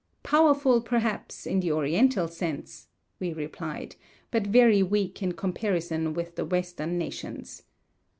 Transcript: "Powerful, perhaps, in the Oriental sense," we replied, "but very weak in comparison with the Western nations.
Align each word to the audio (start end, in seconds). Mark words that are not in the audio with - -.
"Powerful, 0.23 0.81
perhaps, 0.81 1.45
in 1.45 1.59
the 1.59 1.71
Oriental 1.73 2.27
sense," 2.27 2.87
we 3.19 3.33
replied, 3.33 3.97
"but 4.31 4.47
very 4.47 4.81
weak 4.81 5.21
in 5.21 5.33
comparison 5.33 6.15
with 6.15 6.35
the 6.37 6.43
Western 6.45 6.97
nations. 6.97 7.61